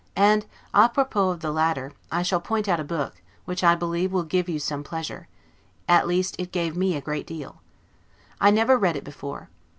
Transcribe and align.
And 0.15 0.47
'a 0.73 0.89
propos' 0.89 1.35
of 1.35 1.39
the 1.41 1.51
latter, 1.51 1.91
I 2.11 2.23
shall 2.23 2.41
point 2.41 2.67
out 2.67 2.79
a 2.79 2.83
book, 2.83 3.21
which 3.45 3.63
I 3.63 3.75
believe 3.75 4.11
will 4.11 4.23
give 4.23 4.49
you 4.49 4.57
some 4.57 4.83
pleasure; 4.83 5.27
at 5.87 6.07
least 6.07 6.33
it 6.39 6.51
gave 6.51 6.75
me 6.75 6.95
a 6.95 7.01
great 7.01 7.27
deal. 7.27 7.61
I 8.39 8.49
never 8.49 8.79
read 8.79 8.95
it 8.95 9.03
before. 9.03 9.51